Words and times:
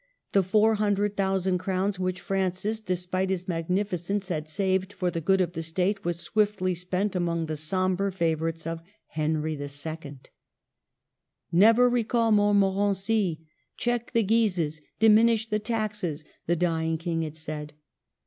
The 0.31 0.41
four 0.41 0.73
hundred 0.73 1.15
thousand 1.15 1.59
crowns 1.59 1.99
which 1.99 2.21
Francis, 2.21 2.79
despite 2.79 3.29
his 3.29 3.47
magnificence, 3.47 4.27
had 4.29 4.49
saved 4.49 4.93
for 4.93 5.11
the 5.11 5.21
good 5.21 5.41
of 5.41 5.53
the 5.53 5.61
State, 5.61 6.03
were 6.03 6.13
swiftly 6.13 6.73
spent 6.73 7.15
among 7.15 7.45
the 7.45 7.55
sombre 7.55 8.11
favorites 8.11 8.65
of 8.65 8.81
Henry 9.09 9.61
H. 9.63 9.85
"Never 11.51 11.87
recall 11.87 12.31
Montmorency, 12.31 13.47
check 13.77 14.11
the 14.13 14.23
Guises, 14.23 14.81
diminish 14.99 15.47
the 15.47 15.59
taxes," 15.59 16.25
the 16.47 16.55
dying 16.55 16.97
King 16.97 17.21
had 17.21 17.35
said. 17.37 17.73